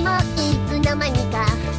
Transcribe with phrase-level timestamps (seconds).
[0.00, 1.69] もいつの間にか